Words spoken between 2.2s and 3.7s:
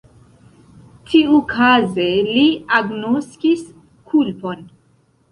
li agnoskis